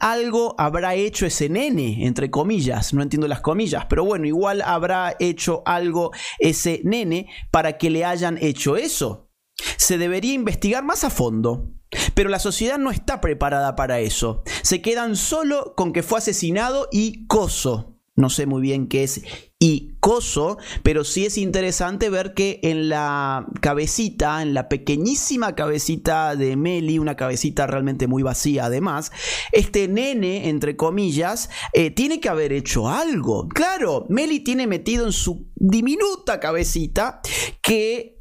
[0.00, 5.16] algo habrá hecho ese nene, entre comillas, no entiendo las comillas, pero bueno, igual habrá
[5.18, 9.30] hecho algo ese nene para que le hayan hecho eso.
[9.76, 11.74] Se debería investigar más a fondo.
[12.14, 14.42] Pero la sociedad no está preparada para eso.
[14.62, 17.98] Se quedan solo con que fue asesinado y coso.
[18.16, 19.22] No sé muy bien qué es
[19.58, 26.34] y coso, pero sí es interesante ver que en la cabecita, en la pequeñísima cabecita
[26.34, 29.12] de Meli, una cabecita realmente muy vacía además,
[29.52, 33.48] este nene, entre comillas, eh, tiene que haber hecho algo.
[33.48, 37.20] Claro, Meli tiene metido en su diminuta cabecita
[37.60, 38.12] que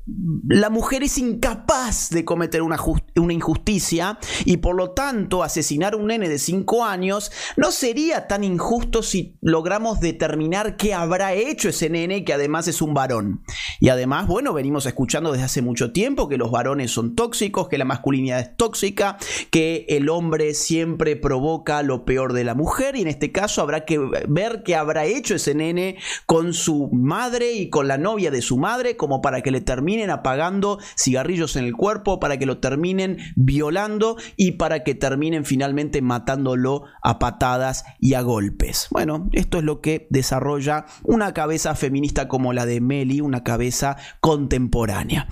[0.48, 2.78] la mujer es incapaz de cometer una,
[3.16, 8.28] una, injusticia y por lo tanto asesinar a un nene de 5 años no sería
[8.28, 13.44] tan injusto si logramos determinar qué habrá hecho ese nene que además es un varón.
[13.80, 17.78] Y además, bueno, venimos escuchando desde hace mucho tiempo que los varones son tóxicos, que
[17.78, 19.18] la masculinidad es tóxica,
[19.50, 23.86] que el hombre siempre provoca lo peor de la mujer y en este caso habrá
[23.86, 28.42] que ver qué habrá hecho ese nene con su madre y con la novia de
[28.42, 32.60] su madre como para que le termine apagando cigarrillos en el cuerpo, para que lo
[32.60, 38.88] terminen violando y para que terminen finalmente matándolo a patadas y a golpes.
[38.92, 43.98] Bueno, esto es lo que desarrolla una cabeza feminista como la de Meli, una cabeza
[44.20, 45.28] contemporánea.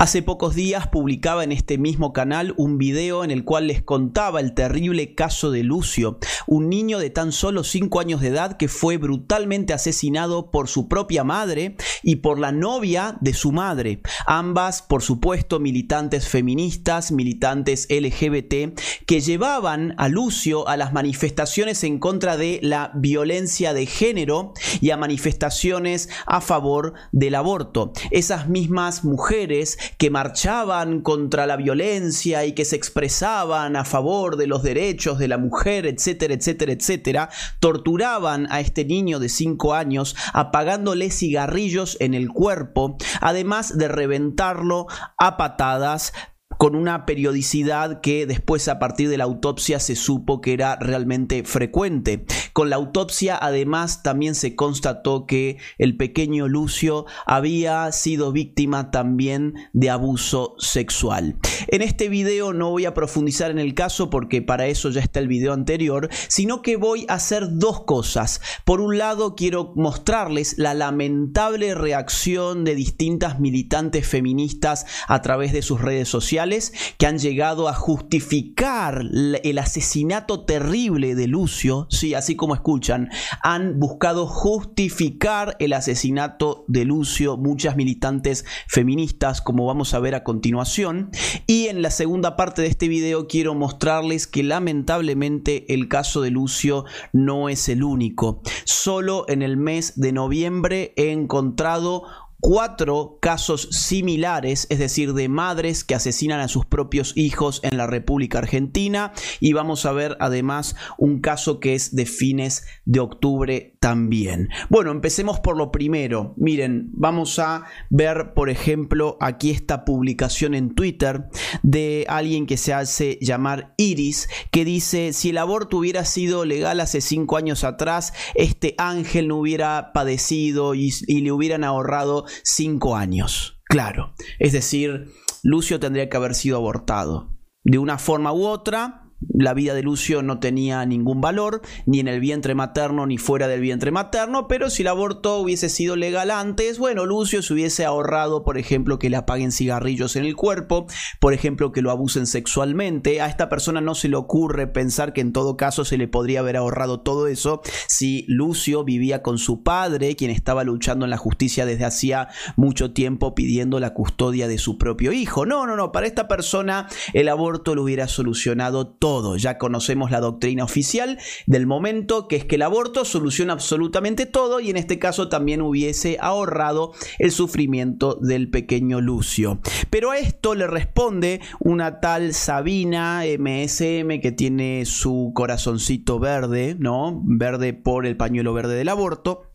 [0.00, 4.40] Hace pocos días publicaba en este mismo canal un video en el cual les contaba
[4.40, 8.68] el terrible caso de Lucio, un niño de tan solo 5 años de edad que
[8.68, 14.80] fue brutalmente asesinado por su propia madre y por la novia de su madre, ambas
[14.80, 22.38] por supuesto militantes feministas, militantes LGBT, que llevaban a Lucio a las manifestaciones en contra
[22.38, 27.92] de la violencia de género y a manifestaciones a favor del aborto.
[28.10, 34.46] Esas mismas mujeres que marchaban contra la violencia y que se expresaban a favor de
[34.46, 37.30] los derechos de la mujer, etcétera, etcétera, etcétera,
[37.60, 44.86] torturaban a este niño de 5 años apagándole cigarrillos en el cuerpo, además de reventarlo
[45.18, 46.12] a patadas
[46.60, 51.42] con una periodicidad que después a partir de la autopsia se supo que era realmente
[51.42, 52.26] frecuente.
[52.52, 59.54] Con la autopsia además también se constató que el pequeño Lucio había sido víctima también
[59.72, 61.38] de abuso sexual.
[61.68, 65.18] En este video no voy a profundizar en el caso porque para eso ya está
[65.18, 68.42] el video anterior, sino que voy a hacer dos cosas.
[68.66, 75.62] Por un lado quiero mostrarles la lamentable reacción de distintas militantes feministas a través de
[75.62, 76.49] sus redes sociales
[76.98, 79.02] que han llegado a justificar
[79.42, 83.08] el asesinato terrible de Lucio, sí, así como escuchan,
[83.42, 90.24] han buscado justificar el asesinato de Lucio, muchas militantes feministas, como vamos a ver a
[90.24, 91.10] continuación,
[91.46, 96.30] y en la segunda parte de este video quiero mostrarles que lamentablemente el caso de
[96.30, 98.42] Lucio no es el único.
[98.64, 102.04] Solo en el mes de noviembre he encontrado
[102.40, 107.86] cuatro casos similares, es decir, de madres que asesinan a sus propios hijos en la
[107.86, 109.12] República Argentina.
[109.40, 114.48] Y vamos a ver además un caso que es de fines de octubre también.
[114.68, 116.34] Bueno, empecemos por lo primero.
[116.36, 121.24] Miren, vamos a ver, por ejemplo, aquí esta publicación en Twitter
[121.62, 126.80] de alguien que se hace llamar Iris, que dice, si el aborto hubiera sido legal
[126.80, 132.96] hace cinco años atrás, este ángel no hubiera padecido y, y le hubieran ahorrado cinco
[132.96, 133.60] años.
[133.64, 134.14] Claro.
[134.38, 135.12] Es decir,
[135.42, 137.36] Lucio tendría que haber sido abortado.
[137.62, 142.08] De una forma u otra, la vida de Lucio no tenía ningún valor, ni en
[142.08, 146.30] el vientre materno ni fuera del vientre materno, pero si el aborto hubiese sido legal
[146.30, 150.86] antes, bueno, Lucio se hubiese ahorrado, por ejemplo, que le apaguen cigarrillos en el cuerpo,
[151.20, 153.20] por ejemplo, que lo abusen sexualmente.
[153.20, 156.40] A esta persona no se le ocurre pensar que en todo caso se le podría
[156.40, 161.16] haber ahorrado todo eso si Lucio vivía con su padre, quien estaba luchando en la
[161.16, 165.46] justicia desde hacía mucho tiempo pidiendo la custodia de su propio hijo.
[165.46, 170.20] No, no, no, para esta persona el aborto lo hubiera solucionado todo ya conocemos la
[170.20, 174.98] doctrina oficial del momento, que es que el aborto soluciona absolutamente todo y en este
[174.98, 179.60] caso también hubiese ahorrado el sufrimiento del pequeño Lucio.
[179.90, 187.20] Pero a esto le responde una tal Sabina MSM que tiene su corazoncito verde, ¿no?
[187.24, 189.49] Verde por el pañuelo verde del aborto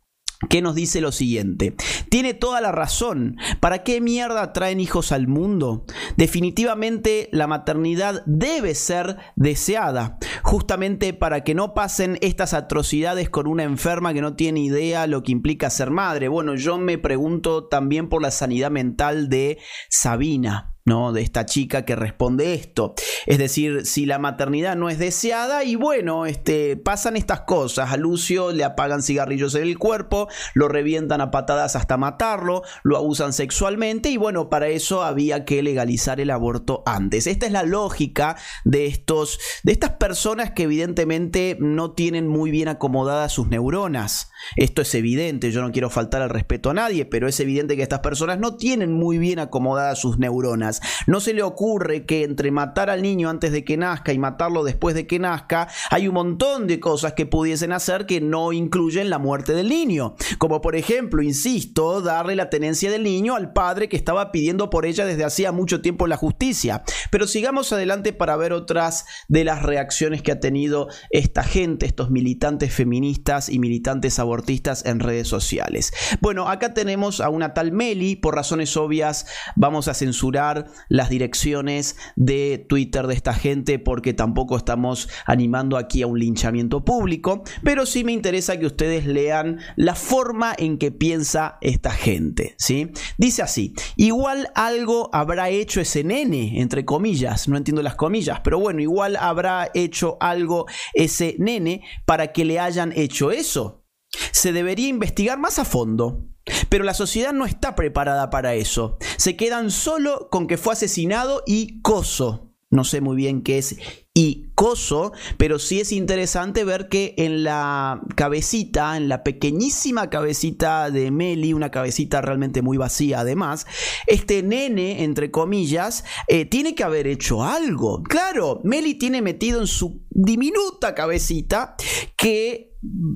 [0.49, 1.75] que nos dice lo siguiente.
[2.09, 3.37] Tiene toda la razón.
[3.59, 5.85] ¿Para qué mierda traen hijos al mundo?
[6.17, 13.63] Definitivamente la maternidad debe ser deseada, justamente para que no pasen estas atrocidades con una
[13.63, 16.27] enferma que no tiene idea lo que implica ser madre.
[16.27, 19.57] Bueno, yo me pregunto también por la sanidad mental de
[19.89, 20.74] Sabina.
[20.85, 21.11] ¿No?
[21.11, 22.93] De esta chica que responde esto.
[23.25, 27.91] Es decir, si la maternidad no es deseada y bueno, este, pasan estas cosas.
[27.91, 32.97] A Lucio le apagan cigarrillos en el cuerpo, lo revientan a patadas hasta matarlo, lo
[32.97, 37.25] abusan sexualmente y bueno, para eso había que legalizar el aborto antes.
[37.25, 42.67] Esta es la lógica de estos, de estas personas que evidentemente no tienen muy bien
[42.67, 44.29] acomodadas sus neuronas.
[44.55, 47.81] Esto es evidente, yo no quiero faltar al respeto a nadie, pero es evidente que
[47.81, 50.74] estas personas no tienen muy bien acomodadas sus neuronas.
[51.07, 54.63] No se le ocurre que entre matar al niño antes de que nazca y matarlo
[54.63, 59.09] después de que nazca, hay un montón de cosas que pudiesen hacer que no incluyen
[59.09, 60.15] la muerte del niño.
[60.37, 64.85] Como por ejemplo, insisto, darle la tenencia del niño al padre que estaba pidiendo por
[64.85, 66.83] ella desde hacía mucho tiempo la justicia.
[67.11, 72.09] Pero sigamos adelante para ver otras de las reacciones que ha tenido esta gente, estos
[72.11, 75.93] militantes feministas y militantes abortistas en redes sociales.
[76.21, 79.25] Bueno, acá tenemos a una tal Meli, por razones obvias
[79.55, 86.01] vamos a censurar las direcciones de Twitter de esta gente porque tampoco estamos animando aquí
[86.01, 90.91] a un linchamiento público, pero sí me interesa que ustedes lean la forma en que
[90.91, 92.91] piensa esta gente, ¿sí?
[93.17, 98.59] Dice así, igual algo habrá hecho ese nene, entre comillas, no entiendo las comillas, pero
[98.59, 103.85] bueno, igual habrá hecho algo ese nene para que le hayan hecho eso.
[104.31, 106.34] Se debería investigar más a fondo.
[106.69, 108.97] Pero la sociedad no está preparada para eso.
[109.17, 112.51] Se quedan solo con que fue asesinado y coso.
[112.71, 113.77] No sé muy bien qué es
[114.17, 120.89] y coso, pero sí es interesante ver que en la cabecita, en la pequeñísima cabecita
[120.89, 123.67] de Meli, una cabecita realmente muy vacía además,
[124.07, 128.03] este nene, entre comillas, eh, tiene que haber hecho algo.
[128.03, 131.75] Claro, Meli tiene metido en su diminuta cabecita
[132.15, 132.71] que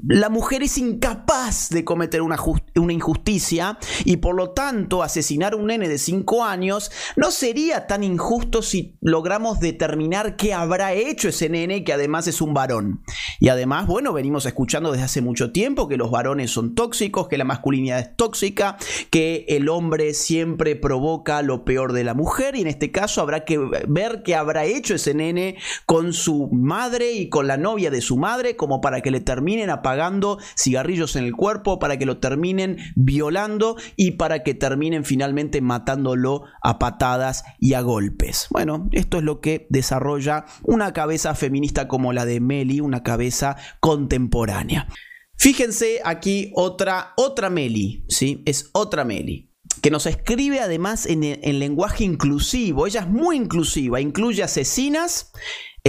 [0.08, 2.38] la mujer es incapaz de cometer una,
[2.76, 7.86] una, injusticia y por lo tanto asesinar a un nene de 5 años no sería
[7.86, 13.04] tan injusto si logramos determinar qué habrá hecho ese nene que además es un varón.
[13.40, 17.38] Y además, bueno, venimos escuchando desde hace mucho tiempo que los varones son tóxicos, que
[17.38, 18.78] la masculinidad es tóxica,
[19.12, 23.46] que el hombre siempre provoca lo peor de la mujer y en este caso habrá
[23.46, 28.02] que ver qué habrá hecho ese nene con su madre y con la novia de
[28.02, 32.18] su madre como para que le termine apagando cigarrillos en el cuerpo, para que lo
[32.18, 38.48] terminen violando y para que terminen finalmente matándolo a patadas y a golpes.
[38.50, 43.56] Bueno, esto es lo que desarrolla una cabeza feminista como la de Meli, una cabeza
[43.80, 44.88] contemporánea.
[45.36, 48.44] Fíjense aquí otra, otra Meli, ¿sí?
[48.46, 49.50] Es otra Meli
[49.82, 51.22] que nos escribe además en,
[51.60, 52.88] lenguaje inclusivo.
[52.88, 55.32] Ella es muy inclusiva, incluye asesinas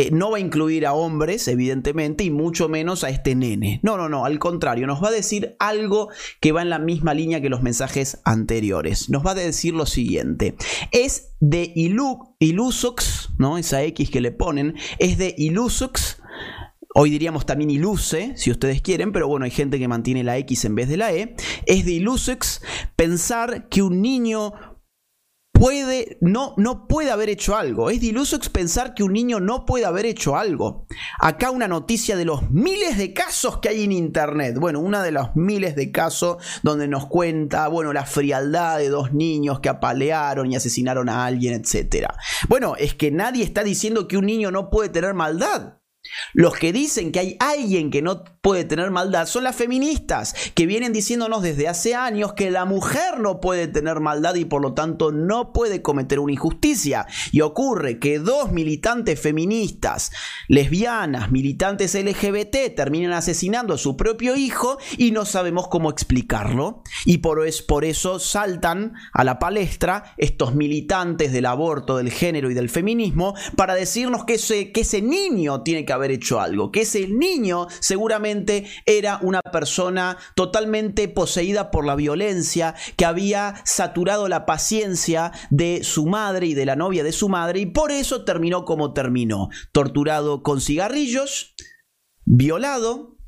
[0.01, 3.81] eh, no va a incluir a hombres, evidentemente, y mucho menos a este nene.
[3.83, 6.09] No, no, no, al contrario, nos va a decir algo
[6.41, 9.11] que va en la misma línea que los mensajes anteriores.
[9.11, 10.55] Nos va a decir lo siguiente.
[10.91, 13.59] Es de ilu Ilusux, ¿no?
[13.59, 16.23] Esa X que le ponen, es de Ilusux.
[16.95, 20.65] Hoy diríamos también iluce, si ustedes quieren, pero bueno, hay gente que mantiene la X
[20.65, 21.37] en vez de la E.
[21.67, 22.63] Es de Ilusux
[22.97, 24.55] pensar que un niño
[25.61, 27.91] puede, no, no puede haber hecho algo.
[27.91, 30.87] Es diluso pensar que un niño no puede haber hecho algo.
[31.19, 34.57] Acá una noticia de los miles de casos que hay en Internet.
[34.59, 39.13] Bueno, una de los miles de casos donde nos cuenta, bueno, la frialdad de dos
[39.13, 42.07] niños que apalearon y asesinaron a alguien, etc.
[42.49, 45.75] Bueno, es que nadie está diciendo que un niño no puede tener maldad.
[46.33, 50.65] Los que dicen que hay alguien que no puede tener maldad son las feministas, que
[50.65, 54.73] vienen diciéndonos desde hace años que la mujer no puede tener maldad y por lo
[54.73, 57.07] tanto no puede cometer una injusticia.
[57.33, 60.11] Y ocurre que dos militantes feministas,
[60.49, 66.83] lesbianas, militantes LGBT, terminan asesinando a su propio hijo y no sabemos cómo explicarlo.
[67.05, 72.51] Y por, es, por eso saltan a la palestra estos militantes del aborto, del género
[72.51, 76.73] y del feminismo para decirnos que ese, que ese niño tiene que haber hecho algo,
[76.73, 78.30] que ese niño seguramente
[78.87, 86.07] era una persona totalmente poseída por la violencia, que había saturado la paciencia de su
[86.07, 90.43] madre y de la novia de su madre y por eso terminó como terminó, torturado
[90.43, 91.55] con cigarrillos,
[92.25, 93.20] violado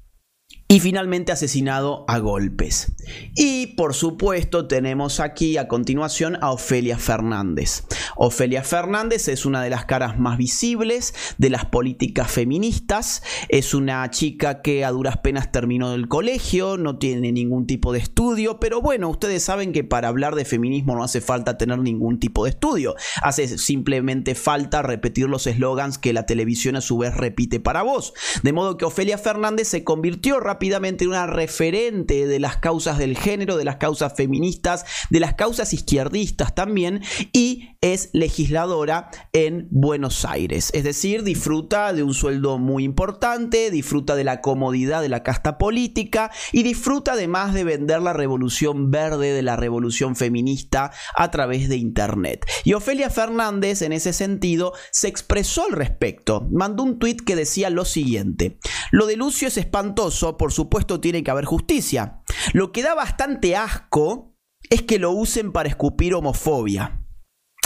[0.73, 2.93] y finalmente asesinado a golpes.
[3.35, 7.85] Y por supuesto tenemos aquí a continuación a Ofelia Fernández.
[8.17, 14.11] Ofelia Fernández es una de las caras más visibles de las políticas feministas, es una
[14.11, 18.81] chica que a duras penas terminó el colegio, no tiene ningún tipo de estudio, pero
[18.81, 22.50] bueno, ustedes saben que para hablar de feminismo no hace falta tener ningún tipo de
[22.50, 27.83] estudio, hace simplemente falta repetir los eslogans que la televisión a su vez repite para
[27.83, 28.14] vos.
[28.43, 33.19] De modo que Ofelia Fernández se convirtió rápidamente rápidamente una referente de las causas del
[33.19, 37.02] género, de las causas feministas, de las causas izquierdistas también,
[37.33, 40.71] y es legisladora en Buenos Aires.
[40.73, 45.59] Es decir, disfruta de un sueldo muy importante, disfruta de la comodidad de la casta
[45.59, 51.69] política y disfruta además de vender la revolución verde, de la revolución feminista a través
[51.69, 52.47] de Internet.
[52.62, 56.47] Y Ofelia Fernández, en ese sentido, se expresó al respecto.
[56.52, 58.59] Mandó un tuit que decía lo siguiente.
[58.92, 62.23] Lo de Lucio es espantoso por supuesto tiene que haber justicia.
[62.52, 64.37] Lo que da bastante asco
[64.71, 67.04] es que lo usen para escupir homofobia.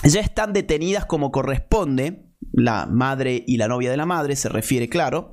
[0.03, 2.26] Ya están detenidas como corresponde
[2.57, 5.31] la madre y la novia de la madre, se refiere, claro.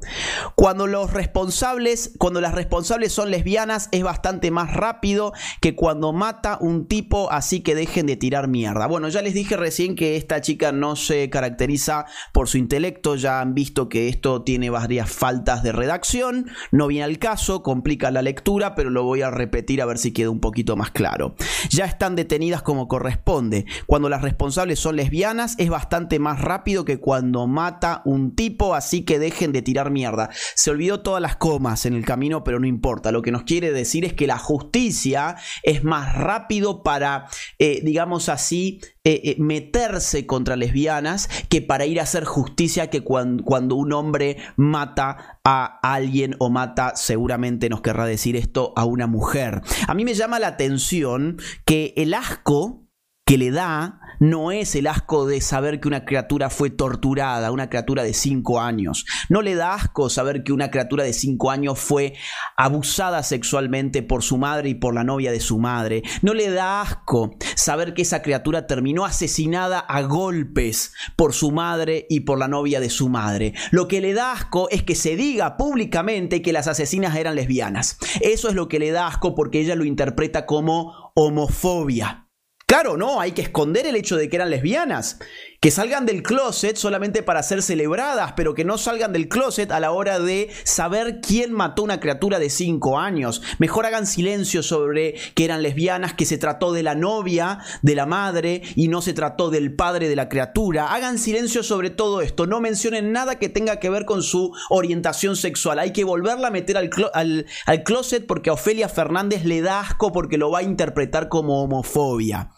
[0.56, 6.58] Cuando los responsables, cuando las responsables son lesbianas, es bastante más rápido que cuando mata
[6.60, 8.88] un tipo, así que dejen de tirar mierda.
[8.88, 13.39] Bueno, ya les dije recién que esta chica no se caracteriza por su intelecto, ya
[13.39, 18.22] han visto que esto tiene varias faltas de redacción, no viene al caso, complica la
[18.22, 21.36] lectura, pero lo voy a repetir a ver si queda un poquito más claro.
[21.70, 23.65] Ya están detenidas como corresponde.
[23.88, 29.03] Cuando las responsables son lesbianas, es bastante más rápido que cuando mata un tipo, así
[29.03, 30.29] que dejen de tirar mierda.
[30.55, 33.12] Se olvidó todas las comas en el camino, pero no importa.
[33.12, 37.27] Lo que nos quiere decir es que la justicia es más rápido para,
[37.60, 43.01] eh, digamos así, eh, eh, meterse contra lesbianas que para ir a hacer justicia que
[43.01, 48.86] cuando, cuando, un hombre mata a alguien o mata, seguramente nos querrá decir esto, a
[48.86, 49.62] una mujer.
[49.88, 52.83] A mí me llama la atención que el asco
[53.25, 57.70] que le da no es el asco de saber que una criatura fue torturada, una
[57.70, 59.06] criatura de 5 años.
[59.27, 62.13] No le da asco saber que una criatura de 5 años fue
[62.56, 66.03] abusada sexualmente por su madre y por la novia de su madre.
[66.22, 72.06] No le da asco saber que esa criatura terminó asesinada a golpes por su madre
[72.10, 73.53] y por la novia de su madre.
[73.72, 77.98] Lo que le da asco es que se diga públicamente que las asesinas eran lesbianas.
[78.22, 82.23] Eso es lo que le da asco porque ella lo interpreta como homofobia.
[82.65, 85.20] Claro, no, hay que esconder el hecho de que eran lesbianas
[85.63, 89.79] que salgan del closet solamente para ser celebradas, pero que no salgan del closet a
[89.79, 93.41] la hora de saber quién mató una criatura de 5 años.
[93.60, 98.05] Mejor hagan silencio sobre que eran lesbianas, que se trató de la novia, de la
[98.05, 100.93] madre y no se trató del padre de la criatura.
[100.93, 105.38] Hagan silencio sobre todo esto, no mencionen nada que tenga que ver con su orientación
[105.38, 105.79] sexual.
[105.79, 109.79] Hay que volverla a meter al, al, al closet porque a Ofelia Fernández le da
[109.79, 112.50] asco porque lo va a interpretar como homofobia.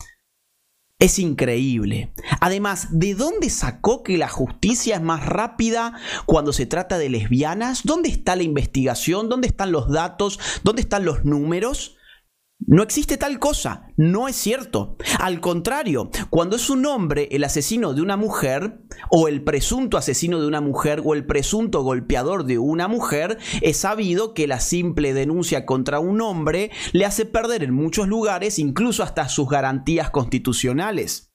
[1.05, 2.11] Es increíble.
[2.39, 5.93] Además, ¿de dónde sacó que la justicia es más rápida
[6.25, 7.81] cuando se trata de lesbianas?
[7.83, 9.29] ¿Dónde está la investigación?
[9.29, 10.39] ¿Dónde están los datos?
[10.63, 11.95] ¿Dónde están los números?
[12.67, 14.97] No existe tal cosa, no es cierto.
[15.19, 18.79] Al contrario, cuando es un hombre el asesino de una mujer,
[19.11, 23.77] o el presunto asesino de una mujer, o el presunto golpeador de una mujer, es
[23.77, 29.03] sabido que la simple denuncia contra un hombre le hace perder en muchos lugares incluso
[29.03, 31.34] hasta sus garantías constitucionales.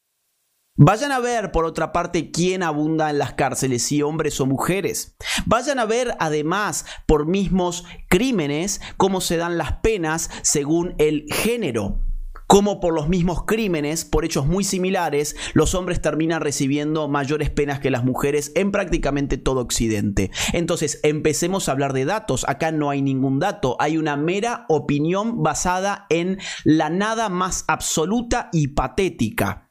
[0.82, 5.14] Vayan a ver, por otra parte, quién abunda en las cárceles, si hombres o mujeres.
[5.44, 12.00] Vayan a ver, además, por mismos crímenes, cómo se dan las penas según el género.
[12.46, 17.80] Cómo por los mismos crímenes, por hechos muy similares, los hombres terminan recibiendo mayores penas
[17.80, 20.30] que las mujeres en prácticamente todo Occidente.
[20.54, 22.48] Entonces, empecemos a hablar de datos.
[22.48, 28.48] Acá no hay ningún dato, hay una mera opinión basada en la nada más absoluta
[28.50, 29.69] y patética.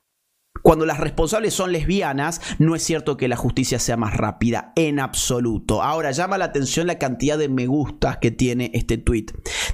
[0.61, 4.99] Cuando las responsables son lesbianas, no es cierto que la justicia sea más rápida, en
[4.99, 5.81] absoluto.
[5.83, 9.27] Ahora, llama la atención la cantidad de me gustas que tiene este tweet.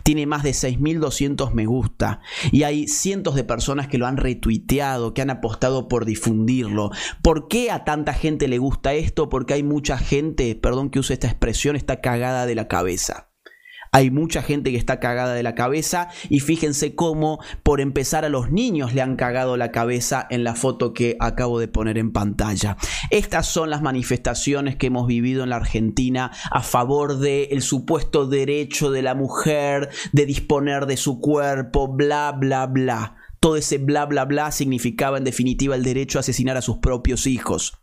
[0.04, 5.14] Tiene más de 6.200 me gusta y hay cientos de personas que lo han retuiteado,
[5.14, 6.92] que han apostado por difundirlo.
[7.22, 9.30] ¿Por qué a tanta gente le gusta esto?
[9.30, 13.30] Porque hay mucha gente, perdón que use esta expresión, está cagada de la cabeza.
[13.96, 18.30] Hay mucha gente que está cagada de la cabeza y fíjense cómo por empezar a
[18.30, 22.12] los niños le han cagado la cabeza en la foto que acabo de poner en
[22.12, 22.76] pantalla.
[23.10, 28.92] Estas son las manifestaciones que hemos vivido en la Argentina a favor del supuesto derecho
[28.92, 33.16] de la mujer de disponer de su cuerpo, bla, bla, bla.
[33.40, 37.28] Todo ese bla, bla, bla significaba en definitiva el derecho a asesinar a sus propios
[37.28, 37.80] hijos.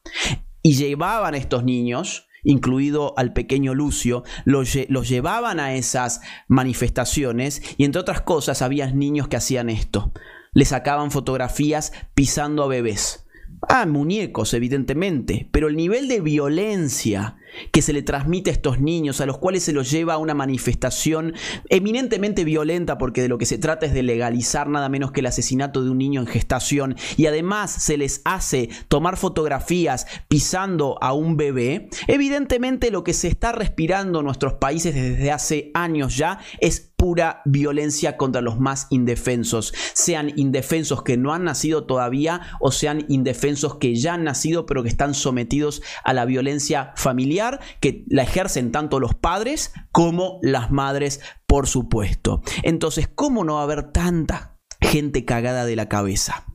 [0.62, 4.72] Y llevaban estos niños incluido al pequeño Lucio, los,
[5.08, 10.12] llevaban a esas manifestaciones y entre otras cosas había niños que hacían esto.
[10.52, 13.26] Le sacaban fotografías pisando a bebés.
[13.68, 17.36] Ah, muñecos, evidentemente, pero el nivel de violencia
[17.70, 20.34] que se le transmite a estos niños, a los cuales se los lleva a una
[20.34, 21.34] manifestación
[21.68, 25.26] eminentemente violenta, porque de lo que se trata es de legalizar nada menos que el
[25.26, 31.12] asesinato de un niño en gestación, y además se les hace tomar fotografías pisando a
[31.12, 36.40] un bebé, evidentemente lo que se está respirando en nuestros países desde hace años ya
[36.60, 42.70] es pura violencia contra los más indefensos, sean indefensos que no han nacido todavía o
[42.70, 47.41] sean indefensos que ya han nacido pero que están sometidos a la violencia familiar
[47.80, 52.42] que la ejercen tanto los padres como las madres, por supuesto.
[52.62, 56.46] Entonces, ¿cómo no va a haber tanta gente cagada de la cabeza?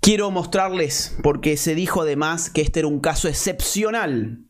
[0.00, 4.48] Quiero mostrarles, porque se dijo además que este era un caso excepcional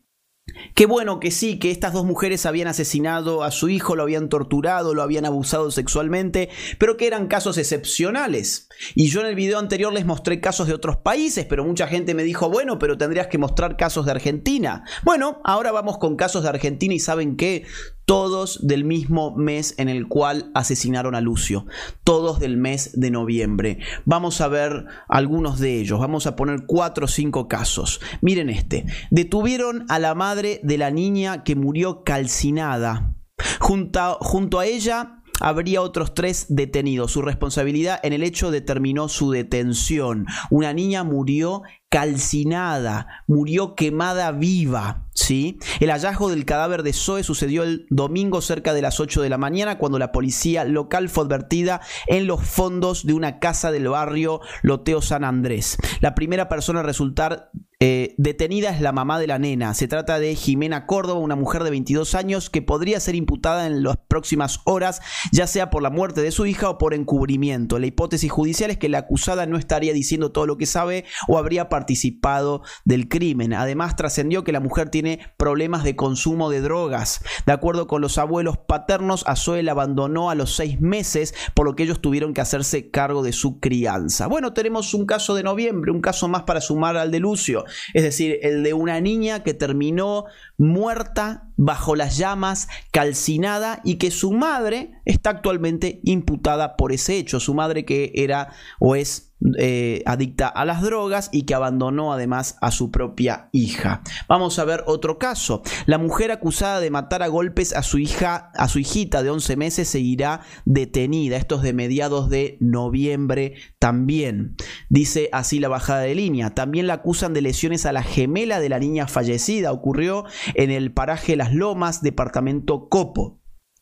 [0.75, 4.29] Qué bueno que sí, que estas dos mujeres habían asesinado a su hijo, lo habían
[4.29, 8.68] torturado, lo habían abusado sexualmente, pero que eran casos excepcionales.
[8.95, 12.13] Y yo en el video anterior les mostré casos de otros países, pero mucha gente
[12.13, 14.83] me dijo, bueno, pero tendrías que mostrar casos de Argentina.
[15.03, 17.65] Bueno, ahora vamos con casos de Argentina y saben qué,
[18.05, 21.65] todos del mismo mes en el cual asesinaron a Lucio,
[22.03, 23.79] todos del mes de noviembre.
[24.05, 28.01] Vamos a ver algunos de ellos, vamos a poner cuatro o cinco casos.
[28.21, 33.15] Miren este, detuvieron a la madre de la niña que murió calcinada.
[33.59, 37.11] Junto a ella habría otros tres detenidos.
[37.11, 40.27] Su responsabilidad en el hecho determinó su detención.
[40.49, 45.08] Una niña murió calcinada, murió quemada viva.
[45.19, 45.59] ¿Sí?
[45.79, 49.37] El hallazgo del cadáver de Zoe sucedió el domingo cerca de las 8 de la
[49.37, 54.41] mañana cuando la policía local fue advertida en los fondos de una casa del barrio
[54.61, 55.77] Loteo San Andrés.
[55.99, 59.73] La primera persona a resultar eh, detenida es la mamá de la nena.
[59.73, 63.83] Se trata de Jimena Córdoba, una mujer de 22 años que podría ser imputada en
[63.83, 64.99] las próximas horas,
[65.31, 67.79] ya sea por la muerte de su hija o por encubrimiento.
[67.79, 71.37] La hipótesis judicial es que la acusada no estaría diciendo todo lo que sabe o
[71.37, 73.53] habría participado del crimen.
[73.53, 77.21] Además, trascendió que la mujer tiene problemas de consumo de drogas.
[77.45, 81.65] De acuerdo con los abuelos paternos, a Zoe la abandonó a los seis meses, por
[81.65, 84.27] lo que ellos tuvieron que hacerse cargo de su crianza.
[84.27, 87.65] Bueno, tenemos un caso de noviembre, un caso más para sumar al de Lucio.
[87.93, 90.25] Es decir, el de una niña que terminó
[90.57, 97.41] muerta bajo las llamas, calcinada y que su madre está actualmente imputada por ese hecho.
[97.41, 102.57] Su madre que era o es eh, adicta a las drogas y que abandonó además
[102.59, 104.01] a su propia hija.
[104.27, 105.61] Vamos a ver otro caso.
[105.85, 109.55] La mujer acusada de matar a golpes a su hija, a su hijita de 11
[109.55, 111.37] meses seguirá detenida.
[111.37, 114.57] Esto es de mediados de noviembre también.
[114.89, 116.53] Dice así la bajada de línea.
[116.53, 119.71] También la acusan de lesiones a la gemela de la niña fallecida.
[119.71, 123.38] Ocurrió en el paraje Las Lomas, departamento Copo.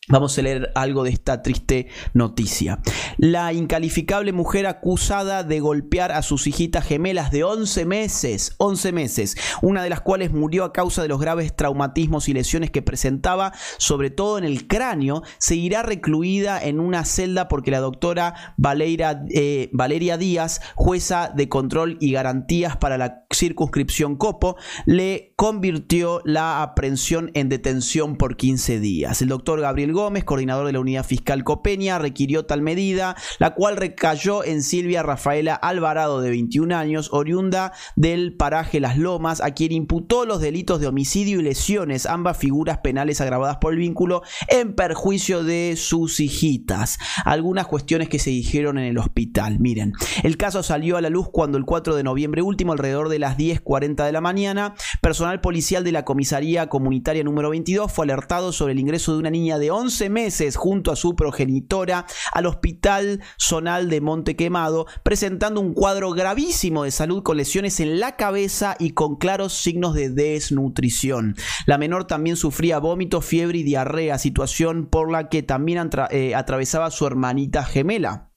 [0.10, 2.80] Vamos a leer algo de esta triste noticia.
[3.18, 9.36] La incalificable mujer acusada de golpear a sus hijitas gemelas de 11 meses, 11 meses,
[9.62, 13.52] una de las cuales murió a causa de los graves traumatismos y lesiones que presentaba,
[13.80, 19.70] sobre todo en el cráneo, seguirá recluida en una celda porque la doctora Valeria, eh,
[19.74, 27.30] Valeria Díaz, jueza de control y garantías para la circunscripción Copo, le convirtió la aprehensión
[27.34, 29.22] en detención por 15 días.
[29.22, 33.78] El doctor Gabriel Gómez, coordinador de la unidad fiscal Copeña, requirió tal medida, la cual
[33.78, 39.72] recayó en Silvia Rafaela Alvarado, de 21 años, oriunda del paraje Las Lomas, a quien
[39.72, 44.76] imputó los delitos de homicidio y lesiones, ambas figuras penales agravadas por el vínculo, en
[44.76, 47.00] perjuicio de sus hijitas.
[47.26, 49.58] Algunas cuestiones que se dijeron en el hospital.
[49.60, 53.18] Miren, el caso salió a la luz cuando el 4 de noviembre último, alrededor de
[53.18, 58.52] las 10.40 de la mañana, personal policial de la comisaría comunitaria número 22 fue alertado
[58.52, 62.46] sobre el ingreso de una niña de 11 11 meses junto a su progenitora al
[62.46, 68.18] Hospital Zonal de Monte Quemado, presentando un cuadro gravísimo de salud con lesiones en la
[68.18, 71.38] cabeza y con claros signos de desnutrición.
[71.68, 76.92] La menor también sufría vómito, fiebre y diarrea, situación por la que también eh, atravesaba
[76.92, 78.28] su hermanita gemela.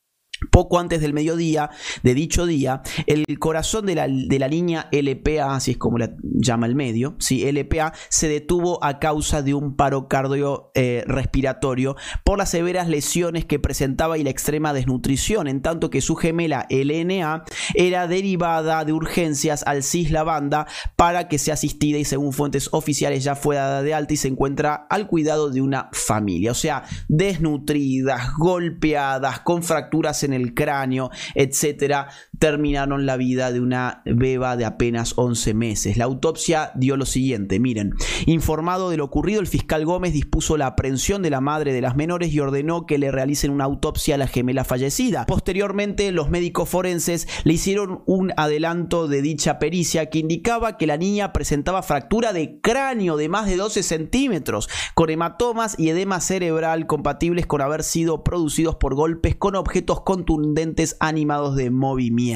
[0.50, 1.70] Poco antes del mediodía
[2.03, 6.12] de dicho día, el corazón de la, de la, línea LPA, así es como la
[6.22, 7.50] llama el medio, ¿sí?
[7.50, 13.44] LPA, se detuvo a causa de un paro cardio eh, respiratorio por las severas lesiones
[13.44, 18.92] que presentaba y la extrema desnutrición, en tanto que su gemela LNA era derivada de
[18.92, 23.83] urgencias al CIS Banda para que sea asistida y según fuentes oficiales ya fue dada
[23.83, 26.50] de alta y se encuentra al cuidado de una familia.
[26.50, 32.08] O sea, desnutridas, golpeadas, con fracturas en el cráneo, etcétera.
[32.40, 35.98] Terminaron la vida de una beba de apenas 11 meses.
[35.98, 37.92] La autopsia dio lo siguiente, miren,
[38.24, 41.96] informado de lo ocurrido, el fiscal Gómez dispuso la aprehensión de la madre de las
[41.96, 45.26] menores y ordenó que le realicen una autopsia a la gemela fallecida.
[45.26, 50.96] Posteriormente, los médicos forenses le hicieron un adelanto de dicha pericia que indicaba que la
[50.96, 56.87] niña presentaba fractura de cráneo de más de 12 centímetros, con hematomas y edema cerebral
[56.87, 62.29] compatibles con haber sido producidos por golpes con objetos contundentes animados de movimiento.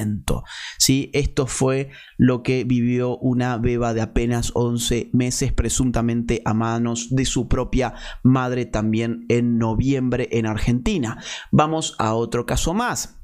[0.78, 1.10] ¿Sí?
[1.12, 7.24] Esto fue lo que vivió una beba de apenas 11 meses, presuntamente a manos de
[7.24, 11.18] su propia madre también en noviembre en Argentina.
[11.50, 13.23] Vamos a otro caso más.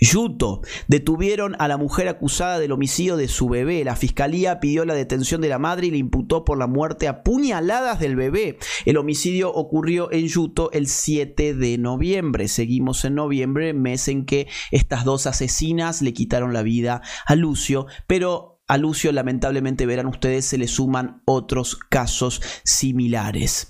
[0.00, 0.60] Yuto.
[0.88, 3.84] Detuvieron a la mujer acusada del homicidio de su bebé.
[3.84, 7.22] La fiscalía pidió la detención de la madre y le imputó por la muerte a
[7.22, 8.58] puñaladas del bebé.
[8.84, 12.48] El homicidio ocurrió en Yuto el 7 de noviembre.
[12.48, 17.86] Seguimos en noviembre, mes en que estas dos asesinas le quitaron la vida a Lucio,
[18.06, 23.68] pero a Lucio lamentablemente verán ustedes se le suman otros casos similares.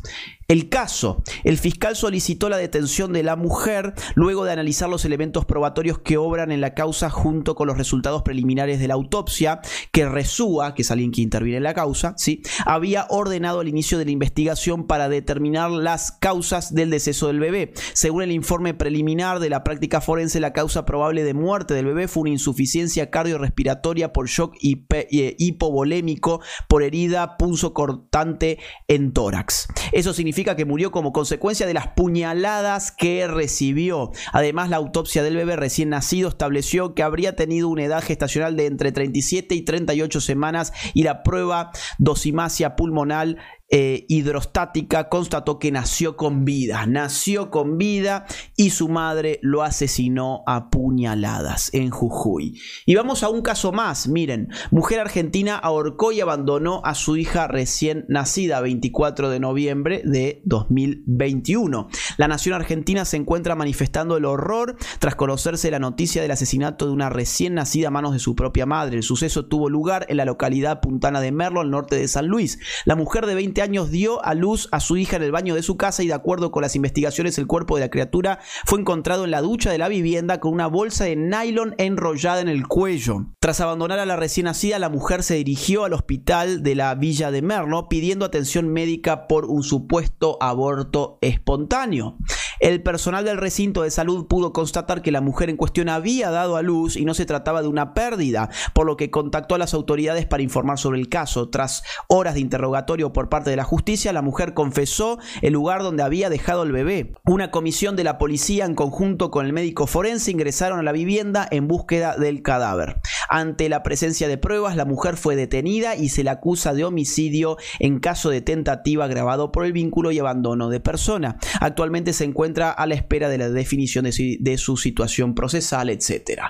[0.49, 5.45] El caso, el fiscal solicitó la detención de la mujer luego de analizar los elementos
[5.45, 10.09] probatorios que obran en la causa junto con los resultados preliminares de la autopsia que
[10.09, 12.43] Resúa, que es alguien que interviene en la causa, ¿sí?
[12.65, 17.73] había ordenado el inicio de la investigación para determinar las causas del deceso del bebé.
[17.93, 22.07] Según el informe preliminar de la práctica forense, la causa probable de muerte del bebé
[22.07, 29.67] fue una insuficiencia cardiorrespiratoria por shock eh, hipovolémico por herida punzo cortante en tórax.
[29.91, 34.13] Eso significa que murió como consecuencia de las puñaladas que recibió.
[34.33, 38.67] Además, la autopsia del bebé recién nacido estableció que habría tenido una edad gestacional de
[38.67, 43.37] entre 37 y 38 semanas y la prueba dosimacia pulmonar
[43.69, 48.27] eh, hidrostática constató que nació con vida, nació con vida
[48.57, 52.61] y su madre lo asesinó a puñaladas en Jujuy.
[52.85, 57.49] Y vamos a un caso más, miren, mujer argentina ahorcó y abandonó a su hija
[57.49, 61.89] recién nacida 24 de noviembre de 2021.
[62.19, 66.93] La nación argentina se encuentra manifestando el horror tras conocerse la noticia del asesinato de
[66.93, 68.97] una recién nacida a manos de su propia madre.
[68.97, 72.61] El suceso tuvo lugar en la localidad puntana de Merlo, al norte de San Luis.
[72.85, 75.63] La mujer de 20 años dio a luz a su hija en el baño de
[75.63, 79.25] su casa y de acuerdo con las investigaciones el cuerpo de la criatura fue encontrado
[79.25, 83.27] en la ducha de la vivienda con una bolsa de nylon enrollada en el cuello.
[83.41, 87.31] Tras abandonar a la recién nacida, la mujer se dirigió al hospital de la villa
[87.31, 92.17] de Merlo pidiendo atención médica por un supuesto aborto espontáneo.
[92.59, 96.57] El personal del recinto de salud pudo constatar que la mujer en cuestión había dado
[96.57, 99.75] a luz y no se trataba de una pérdida, por lo que contactó a las
[99.75, 101.51] autoridades para informar sobre el caso.
[101.51, 106.03] Tras horas de interrogatorio por parte de la justicia, la mujer confesó el lugar donde
[106.03, 107.13] había dejado el bebé.
[107.25, 111.47] Una comisión de la policía en conjunto con el médico forense ingresaron a la vivienda
[111.51, 113.01] en búsqueda del cadáver.
[113.29, 117.57] Ante la presencia de pruebas, la mujer fue detenida y se le acusa de homicidio
[117.79, 121.39] en caso de tentativa agravado por el vínculo y abandono de persona.
[121.61, 126.43] Actualmente se encuentra a la espera de la definición de su, situación procesal, etc.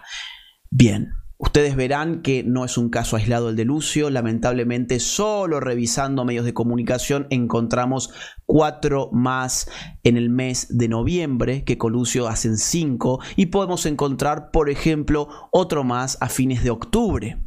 [0.71, 6.25] Bien, Ustedes verán que no es un caso aislado el de Lucio, lamentablemente solo revisando
[6.25, 8.11] medios de comunicación encontramos
[8.47, 9.69] cuatro más
[10.03, 15.29] en el mes de noviembre, que con Lucio hacen cinco, y podemos encontrar, por ejemplo,
[15.51, 17.39] otro más a fines de octubre.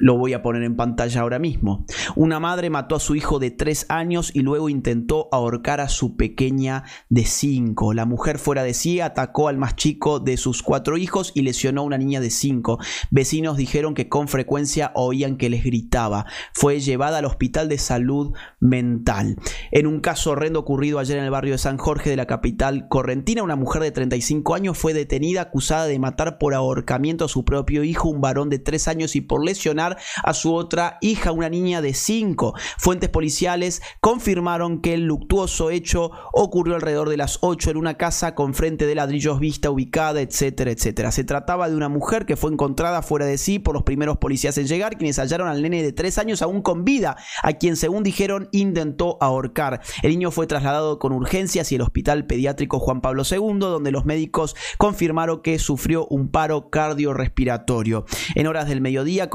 [0.00, 1.84] Lo voy a poner en pantalla ahora mismo.
[2.14, 6.16] Una madre mató a su hijo de 3 años y luego intentó ahorcar a su
[6.16, 7.94] pequeña de 5.
[7.94, 11.80] La mujer fuera de sí atacó al más chico de sus cuatro hijos y lesionó
[11.80, 12.78] a una niña de 5.
[13.10, 16.26] Vecinos dijeron que con frecuencia oían que les gritaba.
[16.52, 19.36] Fue llevada al hospital de salud mental.
[19.72, 22.86] En un caso horrendo ocurrido ayer en el barrio de San Jorge de la capital
[22.88, 27.44] correntina, una mujer de 35 años fue detenida acusada de matar por ahorcamiento a su
[27.44, 29.87] propio hijo, un varón de 3 años y por lesionar
[30.22, 32.54] a su otra hija, una niña de 5.
[32.78, 38.34] Fuentes policiales confirmaron que el luctuoso hecho ocurrió alrededor de las 8 en una casa
[38.34, 41.12] con frente de ladrillos vista ubicada, etcétera, etcétera.
[41.12, 44.58] Se trataba de una mujer que fue encontrada fuera de sí por los primeros policías
[44.58, 48.02] en llegar, quienes hallaron al nene de 3 años aún con vida, a quien según
[48.02, 49.80] dijeron intentó ahorcar.
[50.02, 54.04] El niño fue trasladado con urgencia hacia el hospital pediátrico Juan Pablo II, donde los
[54.04, 58.04] médicos confirmaron que sufrió un paro cardiorrespiratorio.
[58.34, 59.30] En horas del mediodía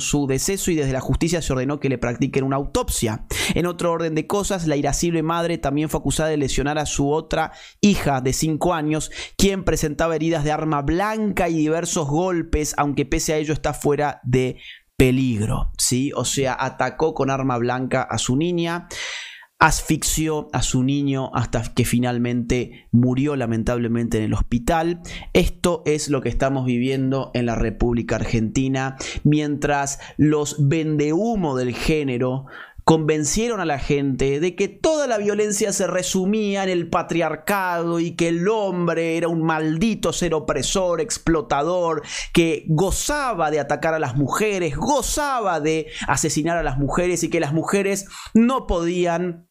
[0.00, 3.26] su deceso y desde la justicia se ordenó que le practiquen una autopsia.
[3.54, 7.10] En otro orden de cosas, la irascible madre también fue acusada de lesionar a su
[7.10, 13.06] otra hija de 5 años, quien presentaba heridas de arma blanca y diversos golpes, aunque
[13.06, 14.58] pese a ello está fuera de
[14.98, 16.10] peligro, ¿sí?
[16.16, 18.88] O sea, atacó con arma blanca a su niña.
[19.58, 25.00] Asfixió a su niño hasta que finalmente murió lamentablemente en el hospital.
[25.32, 32.46] Esto es lo que estamos viviendo en la República Argentina, mientras los vendehumo del género
[32.84, 38.16] convencieron a la gente de que toda la violencia se resumía en el patriarcado y
[38.16, 42.00] que el hombre era un maldito ser opresor, explotador,
[42.32, 47.40] que gozaba de atacar a las mujeres, gozaba de asesinar a las mujeres y que
[47.40, 49.47] las mujeres no podían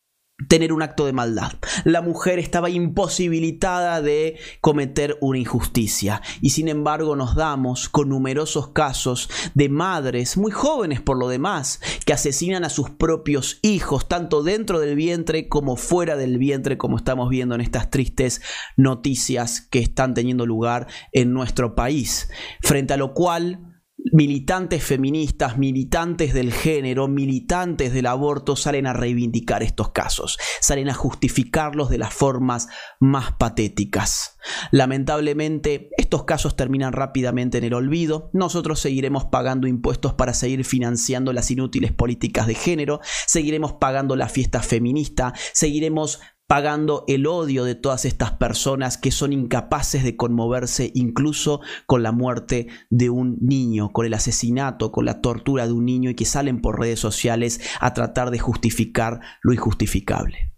[0.47, 1.53] tener un acto de maldad.
[1.83, 8.69] La mujer estaba imposibilitada de cometer una injusticia y sin embargo nos damos con numerosos
[8.69, 14.43] casos de madres muy jóvenes por lo demás que asesinan a sus propios hijos tanto
[14.43, 18.41] dentro del vientre como fuera del vientre como estamos viendo en estas tristes
[18.75, 22.29] noticias que están teniendo lugar en nuestro país
[22.61, 23.76] frente a lo cual
[24.11, 30.93] militantes feministas, militantes del género, militantes del aborto salen a reivindicar estos casos, salen a
[30.93, 32.67] justificarlos de las formas
[32.99, 34.37] más patéticas.
[34.71, 41.33] Lamentablemente, estos casos terminan rápidamente en el olvido, nosotros seguiremos pagando impuestos para seguir financiando
[41.33, 47.75] las inútiles políticas de género, seguiremos pagando la fiesta feminista, seguiremos pagando el odio de
[47.75, 53.91] todas estas personas que son incapaces de conmoverse incluso con la muerte de un niño,
[53.91, 57.59] con el asesinato, con la tortura de un niño y que salen por redes sociales
[57.81, 60.56] a tratar de justificar lo injustificable.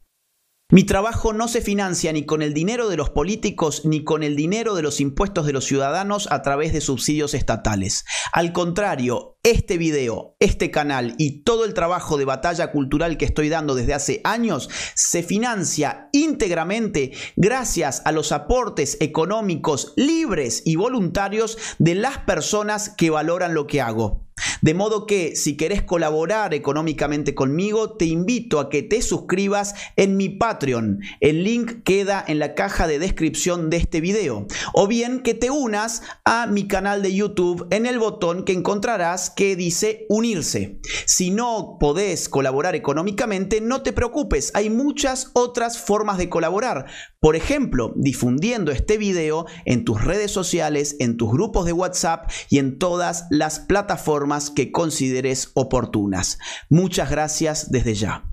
[0.71, 4.35] Mi trabajo no se financia ni con el dinero de los políticos ni con el
[4.35, 8.05] dinero de los impuestos de los ciudadanos a través de subsidios estatales.
[8.33, 13.49] Al contrario, este video, este canal y todo el trabajo de batalla cultural que estoy
[13.49, 21.57] dando desde hace años se financia íntegramente gracias a los aportes económicos libres y voluntarios
[21.79, 24.28] de las personas que valoran lo que hago.
[24.61, 30.17] De modo que si querés colaborar económicamente conmigo, te invito a que te suscribas en
[30.17, 30.99] mi Patreon.
[31.19, 34.47] El link queda en la caja de descripción de este video.
[34.73, 39.29] O bien que te unas a mi canal de YouTube en el botón que encontrarás
[39.29, 40.79] que dice unirse.
[41.05, 46.85] Si no podés colaborar económicamente, no te preocupes, hay muchas otras formas de colaborar.
[47.21, 52.59] Por ejemplo, difundiendo este video en tus redes sociales, en tus grupos de WhatsApp y
[52.59, 56.39] en todas las plataformas que consideres oportunas.
[56.69, 58.23] Muchas gracias desde ya.